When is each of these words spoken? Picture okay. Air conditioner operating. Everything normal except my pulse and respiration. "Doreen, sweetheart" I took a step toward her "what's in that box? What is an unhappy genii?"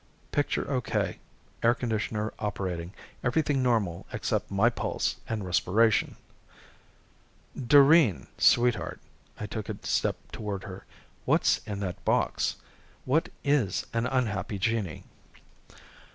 Picture 0.31 0.67
okay. 0.67 1.19
Air 1.61 1.75
conditioner 1.75 2.33
operating. 2.39 2.91
Everything 3.23 3.61
normal 3.61 4.07
except 4.11 4.49
my 4.49 4.67
pulse 4.67 5.17
and 5.29 5.45
respiration. 5.45 6.15
"Doreen, 7.55 8.25
sweetheart" 8.39 8.99
I 9.39 9.45
took 9.45 9.69
a 9.69 9.77
step 9.83 10.15
toward 10.31 10.63
her 10.63 10.85
"what's 11.25 11.59
in 11.67 11.81
that 11.81 12.03
box? 12.03 12.55
What 13.05 13.29
is 13.43 13.85
an 13.93 14.07
unhappy 14.07 14.57
genii?" 14.57 15.03